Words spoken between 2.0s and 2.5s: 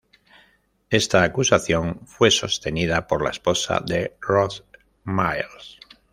fue